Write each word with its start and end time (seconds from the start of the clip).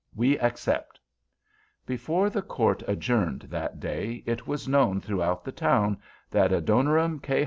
We 0.15 0.35
accept." 0.39 0.99
Before 1.85 2.31
the 2.31 2.41
court 2.41 2.81
adjourned 2.87 3.43
that 3.51 3.79
day 3.79 4.23
it 4.25 4.47
was 4.47 4.67
known 4.67 4.99
throughout 4.99 5.43
the 5.45 5.51
town 5.51 5.99
that 6.31 6.51
Adoniram 6.51 7.19
K. 7.19 7.39